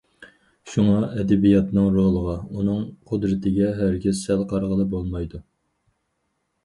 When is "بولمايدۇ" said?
4.95-5.43